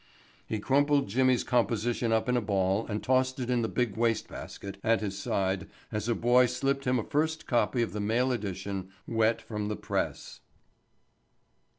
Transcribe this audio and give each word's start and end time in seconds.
He 0.47 0.57
crumpled 0.57 1.07
Jimmy's 1.09 1.43
composition 1.43 2.11
up 2.11 2.27
in 2.27 2.35
a 2.35 2.41
ball 2.41 2.87
and 2.87 3.03
tossed 3.03 3.39
it 3.39 3.51
in 3.51 3.61
the 3.61 3.67
big 3.67 3.95
waste 3.95 4.27
basket 4.27 4.79
at 4.83 4.99
his 4.99 5.15
side 5.15 5.69
as 5.91 6.09
a 6.09 6.15
boy 6.15 6.47
slipped 6.47 6.85
him 6.85 6.97
a 6.97 7.03
first 7.03 7.45
copy 7.45 7.83
of 7.83 7.93
the 7.93 7.99
mail 7.99 8.31
edition 8.31 8.89
wet 9.05 9.43
from 9.43 9.67
the 9.67 9.75
press. 9.75 10.39